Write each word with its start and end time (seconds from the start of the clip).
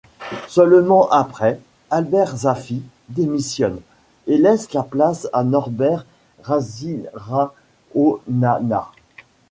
Seulement 0.47 1.07
après, 1.11 1.59
Albert 1.91 2.35
Zafy 2.35 2.81
démissionne, 3.09 3.79
et 4.25 4.39
laisse 4.39 4.73
la 4.73 4.81
place 4.81 5.27
à 5.31 5.43
Norbert 5.43 6.07
Ratsirahonana. 6.41 8.89